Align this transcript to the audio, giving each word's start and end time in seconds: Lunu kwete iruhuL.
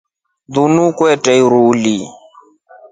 Lunu 0.53 0.83
kwete 0.97 1.31
iruhuL. 1.43 1.83